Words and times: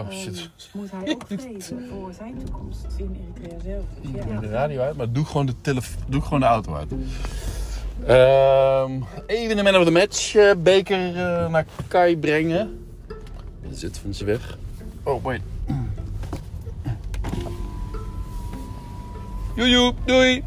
Oh 0.00 0.06
ehm, 0.06 0.16
shit. 0.16 0.50
moet 0.72 0.90
hij 0.90 1.08
ook 1.14 1.22
vrezen 1.26 1.86
voor 1.90 2.12
zijn 2.16 2.34
toekomst 2.44 2.86
in 2.96 3.16
Eritrea 3.38 3.58
zelf. 3.64 3.84
Dus 4.02 4.10
Ik 4.10 4.16
ja. 4.16 4.32
doe 4.32 4.40
de 4.40 4.48
radio 4.48 4.80
uit, 4.80 4.96
maar 4.96 5.12
doe 5.12 5.24
gewoon 5.24 5.46
de, 5.46 5.54
telef- 5.60 5.96
doe 6.06 6.20
gewoon 6.22 6.40
de 6.40 6.46
auto 6.46 6.74
uit. 6.74 6.92
Ehm, 8.06 8.90
even 9.26 9.56
de 9.56 9.62
man 9.62 9.76
of 9.76 9.84
the 9.84 9.90
match 9.90 10.34
eh, 10.34 10.50
beker 10.58 11.06
eh, 11.16 11.50
naar 11.50 11.66
Kai 11.88 12.16
brengen. 12.18 12.78
Dat 13.68 13.78
zit 13.78 13.98
van 13.98 14.14
ze 14.14 14.24
weg. 14.24 14.58
Oh, 15.02 15.24
wait. 15.24 15.40
Joejoe, 19.56 19.94
doei. 20.04 20.42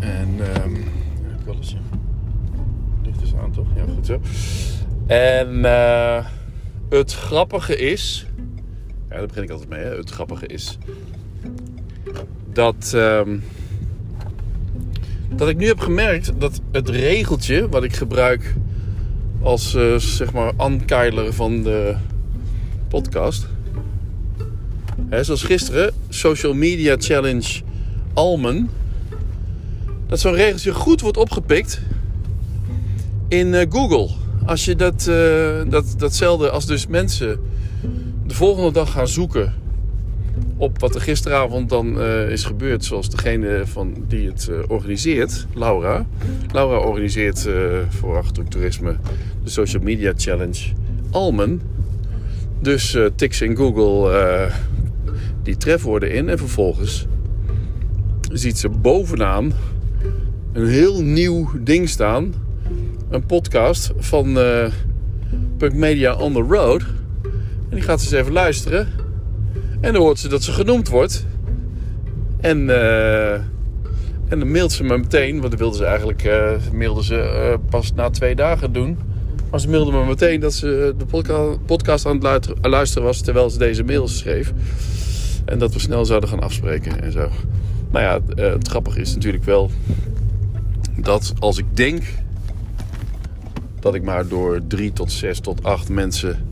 En 0.00 0.36
ehm 0.54 0.74
het 1.22 1.44
belletje. 1.44 1.76
Licht 3.02 3.22
is 3.22 3.34
aan 3.42 3.50
toch? 3.50 3.66
Ja, 3.76 3.82
goed 3.94 4.06
zo. 4.06 4.20
En 5.08 5.64
eh, 5.64 6.26
het 6.88 7.14
grappige 7.14 7.76
is. 7.76 8.26
Ja, 9.08 9.16
daar 9.16 9.26
begin 9.26 9.42
ik 9.42 9.50
altijd 9.50 9.68
mee. 9.68 9.80
Hè? 9.80 9.96
Het 9.96 10.10
grappige 10.10 10.46
is. 10.46 10.78
Dat. 12.52 12.92
ehm, 12.94 13.38
dat 15.34 15.48
ik 15.48 15.56
nu 15.56 15.66
heb 15.66 15.80
gemerkt 15.80 16.40
dat 16.40 16.60
het 16.72 16.88
regeltje 16.88 17.68
wat 17.68 17.84
ik 17.84 17.96
gebruik 17.96 18.54
als 19.42 19.74
eh, 19.74 19.96
zeg 19.96 20.32
maar 20.32 20.52
ankeiler 20.56 21.32
van 21.32 21.62
de 21.62 21.94
podcast. 22.88 23.46
Hè, 25.08 25.24
zoals 25.24 25.42
gisteren, 25.42 25.94
Social 26.08 26.54
Media 26.54 26.96
Challenge 26.98 27.60
Almen. 28.14 28.70
Dat 30.06 30.20
zo'n 30.20 30.34
regeltje 30.34 30.74
goed 30.74 31.00
wordt 31.00 31.16
opgepikt 31.16 31.80
in 33.28 33.54
eh, 33.54 33.66
Google. 33.70 34.08
Als 34.48 34.64
je 34.64 34.76
dat, 34.76 35.06
eh, 35.06 35.70
dat, 35.70 35.94
datzelfde 35.98 36.50
als 36.50 36.66
dus 36.66 36.86
mensen 36.86 37.40
de 38.26 38.34
volgende 38.34 38.72
dag 38.72 38.92
gaan 38.92 39.08
zoeken 39.08 39.54
op 40.56 40.80
wat 40.80 40.94
er 40.94 41.00
gisteravond 41.00 41.68
dan 41.68 42.00
eh, 42.00 42.30
is 42.30 42.44
gebeurd. 42.44 42.84
Zoals 42.84 43.10
degene 43.10 43.62
van 43.66 43.94
die 44.06 44.28
het 44.28 44.48
eh, 44.50 44.56
organiseert, 44.68 45.46
Laura. 45.54 46.06
Laura 46.52 46.78
organiseert 46.78 47.48
voor 47.88 48.16
Achterhoek 48.16 48.50
Toerisme 48.50 48.96
de 49.44 49.50
Social 49.50 49.82
Media 49.82 50.12
Challenge 50.16 50.58
Almen. 51.10 51.60
Dus 52.60 52.96
tik 53.16 53.34
ze 53.34 53.44
in 53.44 53.56
Google 53.56 54.50
die 55.42 55.56
trefwoorden 55.56 56.12
in 56.12 56.28
en 56.28 56.38
vervolgens 56.38 57.06
ziet 58.32 58.58
ze 58.58 58.68
bovenaan 58.68 59.52
een 60.52 60.68
heel 60.68 61.02
nieuw 61.02 61.50
ding 61.64 61.88
staan. 61.88 62.34
Een 63.10 63.26
podcast 63.26 63.92
van 63.96 64.38
eh 64.38 64.70
Punk 65.56 65.74
Media 65.74 66.14
on 66.14 66.32
the 66.32 66.40
Road. 66.40 66.82
En 67.68 67.74
die 67.76 67.80
gaat 67.82 68.00
ze 68.00 68.06
eens 68.06 68.22
even 68.22 68.32
luisteren. 68.32 68.88
En 69.80 69.92
dan 69.92 70.02
hoort 70.02 70.18
ze 70.18 70.28
dat 70.28 70.42
ze 70.42 70.52
genoemd 70.52 70.88
wordt. 70.88 71.26
En, 72.40 72.70
eh, 72.70 73.32
en 74.28 74.38
dan 74.38 74.50
mailt 74.50 74.72
ze 74.72 74.84
me 74.84 74.98
meteen. 74.98 75.38
Want 75.38 75.50
dat 75.50 75.60
wilde 75.60 75.76
ze 75.76 75.84
eigenlijk 75.84 76.24
eh 76.24 76.52
mailde 76.72 77.04
ze, 77.04 77.56
pas 77.70 77.92
na 77.94 78.10
twee 78.10 78.34
dagen 78.34 78.72
doen. 78.72 78.98
Maar 79.50 79.60
ze 79.60 79.68
mailde 79.68 79.92
me 79.92 80.04
meteen 80.04 80.40
dat 80.40 80.54
ze 80.54 80.94
de 80.98 81.06
podca- 81.06 81.56
podcast 81.66 82.06
aan 82.06 82.24
het 82.24 82.48
luisteren 82.60 83.04
was. 83.04 83.20
Terwijl 83.20 83.50
ze 83.50 83.58
deze 83.58 83.84
mails 83.84 84.18
schreef. 84.18 84.52
En 85.44 85.58
dat 85.58 85.72
we 85.72 85.78
snel 85.78 86.04
zouden 86.04 86.28
gaan 86.28 86.40
afspreken 86.40 87.02
en 87.02 87.12
zo. 87.12 87.28
Nou 87.90 88.04
ja, 88.04 88.42
het 88.42 88.68
grappige 88.68 89.00
is 89.00 89.14
natuurlijk 89.14 89.44
wel 89.44 89.70
dat 90.96 91.32
als 91.38 91.58
ik 91.58 91.64
denk 91.76 92.02
dat 93.80 93.94
ik 93.94 94.02
maar 94.02 94.28
door 94.28 94.60
drie 94.66 94.92
tot 94.92 95.12
zes 95.12 95.40
tot 95.40 95.64
acht 95.64 95.88
mensen 95.88 96.48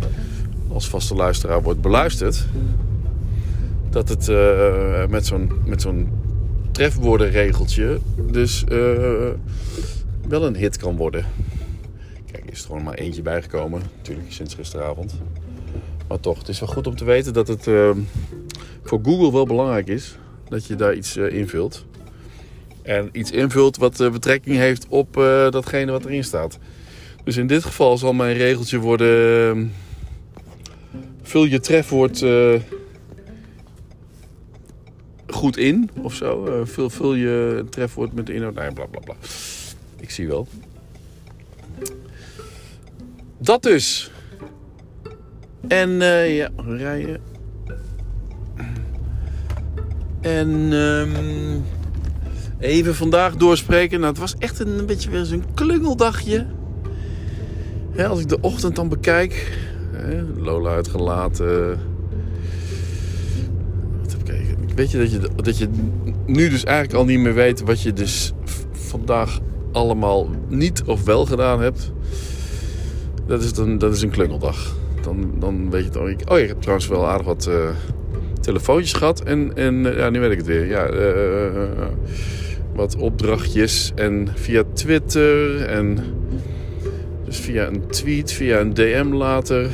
als 0.76 0.88
vaste 0.88 1.14
luisteraar 1.14 1.62
wordt 1.62 1.80
beluisterd, 1.80 2.46
dat 3.90 4.08
het 4.08 4.28
eh, 4.28 5.06
met 5.06 5.26
zo'n 5.26 5.52
zo'n 5.76 6.08
trefwoordenregeltje 6.70 7.98
dus 8.30 8.64
eh, 8.64 9.30
wel 10.28 10.46
een 10.46 10.56
hit 10.56 10.76
kan 10.76 10.96
worden. 10.96 11.24
Kijk, 12.30 12.44
er 12.44 12.52
is 12.52 12.60
er 12.60 12.66
gewoon 12.66 12.82
maar 12.82 12.94
eentje 12.94 13.22
bijgekomen, 13.22 13.82
natuurlijk 13.96 14.32
sinds 14.32 14.54
gisteravond. 14.54 15.14
Maar 16.08 16.20
toch, 16.20 16.38
het 16.38 16.48
is 16.48 16.60
wel 16.60 16.68
goed 16.68 16.86
om 16.86 16.96
te 16.96 17.04
weten 17.04 17.32
dat 17.32 17.48
het 17.48 17.66
eh, 17.66 17.90
voor 18.82 19.00
Google 19.02 19.32
wel 19.32 19.46
belangrijk 19.46 19.88
is 19.88 20.16
dat 20.48 20.66
je 20.66 20.74
daar 20.74 20.94
iets 20.94 21.16
invult. 21.16 21.84
En 22.82 23.08
iets 23.12 23.30
invult 23.30 23.76
wat 23.76 23.96
betrekking 23.96 24.56
heeft 24.56 24.86
op 24.88 25.14
datgene 25.50 25.92
wat 25.92 26.04
erin 26.04 26.24
staat. 26.24 26.58
Dus 27.26 27.36
in 27.36 27.46
dit 27.46 27.64
geval 27.64 27.98
zal 27.98 28.12
mijn 28.12 28.36
regeltje 28.36 28.78
worden. 28.78 29.08
ehm, 29.48 29.66
vul 31.22 31.44
je 31.44 31.60
trefwoord 31.60 32.22
eh, 32.22 32.54
goed 35.26 35.56
in 35.56 35.90
of 36.02 36.14
zo. 36.14 36.46
Eh, 36.46 36.66
vul, 36.66 36.90
vul 36.90 37.14
je 37.14 37.64
trefwoord 37.70 38.12
met 38.12 38.26
de 38.26 38.34
inhoud. 38.34 38.54
Nee, 38.54 38.72
bla 38.72 38.86
bla 38.86 39.00
bla. 39.00 39.14
Ik 40.00 40.10
zie 40.10 40.26
wel. 40.26 40.48
Dat 43.38 43.62
dus. 43.62 44.10
En 45.68 46.02
eh, 46.02 46.36
ja, 46.36 46.50
rijden. 46.56 47.20
En 50.20 50.72
ehm, 50.72 51.60
even 52.58 52.94
vandaag 52.94 53.36
doorspreken. 53.36 53.98
Nou, 53.98 54.10
het 54.10 54.20
was 54.20 54.34
echt 54.38 54.58
een, 54.58 54.78
een 54.78 54.86
beetje 54.86 55.10
weer 55.10 55.24
zo'n 55.24 55.44
klungeldagje. 55.54 56.46
Als 58.04 58.20
ik 58.20 58.28
de 58.28 58.38
ochtend 58.40 58.76
dan 58.76 58.88
bekijk. 58.88 59.58
Hè, 59.92 60.22
Lola 60.36 60.70
uitgelaten. 60.70 61.78
Wat 64.02 64.12
heb 64.12 64.20
ik 64.28 64.44
Weet 64.76 64.90
je 64.90 64.98
dat, 64.98 65.12
je 65.12 65.20
dat 65.42 65.58
je 65.58 65.68
nu 66.26 66.48
dus 66.48 66.64
eigenlijk 66.64 66.98
al 66.98 67.04
niet 67.04 67.18
meer 67.18 67.34
weet 67.34 67.60
wat 67.62 67.82
je 67.82 67.92
dus 67.92 68.32
vandaag 68.72 69.40
allemaal 69.72 70.30
niet 70.48 70.82
of 70.86 71.04
wel 71.04 71.26
gedaan 71.26 71.60
hebt. 71.60 71.92
Dat 73.26 73.42
is, 73.42 73.56
een, 73.56 73.78
dat 73.78 73.92
is 73.94 74.02
een 74.02 74.10
klungeldag. 74.10 74.74
Dan, 75.02 75.30
dan 75.38 75.70
weet 75.70 75.84
je 75.92 75.98
al. 75.98 76.08
ik- 76.08 76.30
Oh, 76.30 76.38
ik 76.38 76.48
heb 76.48 76.60
trouwens 76.60 76.88
wel 76.88 77.06
aardig 77.08 77.26
wat 77.26 77.46
eh, 77.46 77.68
telefoontjes 78.40 78.92
gehad. 78.92 79.20
En, 79.22 79.56
en 79.56 79.86
eh, 79.92 79.98
ja, 79.98 80.10
nu 80.10 80.20
weet 80.20 80.30
ik 80.30 80.36
het 80.38 80.46
weer. 80.46 80.66
Ja, 80.66 80.84
eh, 80.86 81.86
wat 82.74 82.96
opdrachtjes. 82.96 83.92
En 83.94 84.28
via 84.34 84.62
Twitter. 84.72 85.62
En 85.62 85.98
dus 87.26 87.38
via 87.38 87.66
een 87.66 87.86
tweet, 87.86 88.32
via 88.32 88.60
een 88.60 88.74
DM 88.74 89.12
later. 89.12 89.70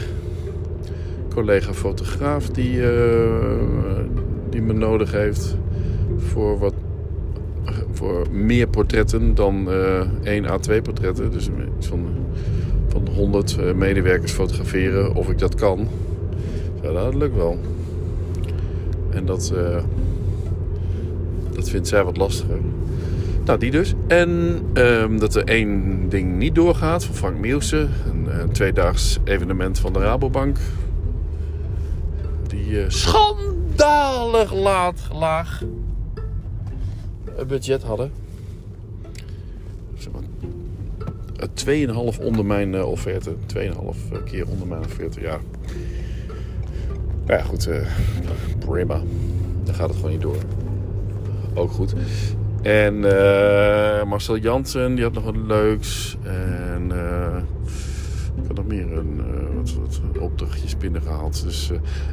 Collega 1.35 1.75
fotograaf 1.75 2.49
die, 2.49 2.91
eh, 2.91 4.05
die 4.51 4.63
me 4.63 4.73
nodig 4.73 5.13
heeft 5.13 5.57
voor 6.17 6.59
wat 6.59 6.75
voor 7.93 8.27
meer 8.31 8.69
portretten 8.69 9.35
dan 9.35 9.71
eh 9.71 10.01
1 10.23 10.47
à 10.47 10.59
2 10.59 10.83
portretten. 10.83 11.31
Dus 11.31 11.49
van, 11.79 12.07
van 12.89 13.09
100 13.15 13.57
eh, 13.59 13.75
medewerkers 13.75 14.33
fotograferen 14.33 15.15
of 15.15 15.29
ik 15.29 15.39
dat 15.39 15.55
kan. 15.55 15.89
Ja, 16.83 16.93
dat 16.93 17.15
lukt 17.15 17.37
wel. 17.37 17.59
En 19.11 19.27
dat, 19.27 19.53
eh, 19.57 19.83
dat 21.53 21.69
vindt 21.69 21.89
zij 21.89 22.05
wat 22.05 22.17
lastiger. 22.17 22.59
Nou, 23.45 23.59
die 23.59 23.71
dus. 23.71 23.95
En 24.07 24.61
ehm, 24.73 25.19
dat 25.19 25.35
er 25.35 25.45
één 25.45 26.09
ding 26.09 26.37
niet 26.37 26.55
doorgaat 26.55 27.05
van 27.05 27.15
Frank 27.15 27.39
Mieuwsen. 27.39 27.91
Een, 28.07 28.31
eh, 28.31 28.45
tweedaags 28.45 29.19
evenement 29.25 29.79
van 29.79 29.93
de 29.93 29.99
Rabobank. 29.99 30.59
Die 32.47 32.83
eh, 32.83 32.89
schandalig 32.89 34.55
laat, 34.55 35.09
laag 35.13 35.63
eh, 37.37 37.45
budget 37.45 37.83
hadden. 37.83 38.13
Zeg 39.97 40.13
maar, 40.13 40.23
eh, 41.37 41.49
2,5 41.55 42.19
onder 42.19 42.45
mijn 42.45 42.85
offerte. 42.85 43.35
2,5 43.47 44.23
keer 44.25 44.49
onder 44.49 44.67
mijn 44.67 44.85
offerte, 44.85 45.21
ja. 45.21 45.41
Maar 47.27 47.39
ja, 47.39 47.43
goed. 47.45 47.69
prima. 48.59 49.01
Dan 49.65 49.75
gaat 49.75 49.89
het 49.89 49.97
gewoon 49.97 50.11
niet 50.11 50.21
door. 50.21 50.37
Ook 51.55 51.71
goed. 51.71 51.95
En 52.63 53.05
eh, 53.05 54.05
Marcel 54.05 54.39
Jansen, 54.39 54.95
die 54.95 55.05
had 55.05 55.13
nog 55.13 55.25
wat 55.25 55.37
leuks. 55.37 56.17
En 56.23 56.93
eh, 56.93 57.43
ik 58.37 58.47
had 58.47 58.57
nog 58.57 58.67
meer 58.67 58.93
een, 58.93 59.21
eh, 59.21 59.57
wat, 59.57 59.73
wat 59.75 60.19
opdrachtjes 60.19 60.77
binnengehaald. 60.77 61.43
Dus, 61.43 61.71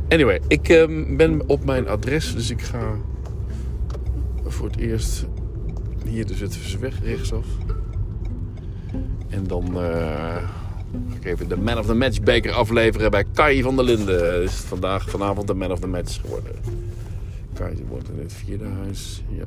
anyway, 0.08 0.40
ik 0.48 0.70
ehm, 0.70 1.16
ben 1.16 1.50
op 1.50 1.66
mijn 1.66 1.88
adres. 1.88 2.34
Dus 2.34 2.50
ik 2.50 2.62
ga 2.62 2.96
voor 4.46 4.68
het 4.68 4.78
eerst 4.78 5.26
hier 6.06 6.26
de 6.26 6.34
Zutphense 6.34 6.80
weg 6.80 7.04
rechtsaf. 7.04 7.46
En 9.30 9.44
dan 9.48 9.74
ga 9.74 11.16
ik 11.16 11.26
even 11.26 11.48
de 11.48 11.58
Man 11.58 11.78
of 11.78 11.86
the 11.86 11.94
Match 11.94 12.22
beker 12.22 12.52
afleveren 12.52 13.12
bij 13.12 13.26
Kai 13.34 13.62
van 13.62 13.76
der 13.76 13.86
Linden. 13.86 14.44
Is 14.44 14.58
het 14.58 14.66
vandaag, 14.66 15.10
vanavond 15.10 15.48
de 15.48 15.54
Man 15.54 15.72
of 15.72 15.80
the 15.80 15.88
Match 15.88 16.22
geworden. 16.22 16.52
Kai 17.54 17.76
wordt 17.88 18.10
in 18.10 18.20
het 18.20 18.34
vierde 18.34 18.66
huis. 18.84 19.24
Ja. 19.30 19.46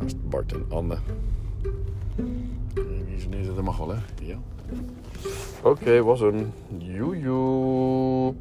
Naast 0.00 0.30
Bart 0.30 0.52
en 0.52 0.64
Anne. 0.68 0.98
Wie 2.74 3.16
is 3.16 3.28
neerzetten 3.28 3.64
mag 3.64 3.78
wel, 3.78 3.88
hè? 3.88 3.96
Ja. 4.22 4.36
Oké, 5.62 6.02
was 6.02 6.20
hem. 6.20 6.52
Joejoe. 6.78 8.34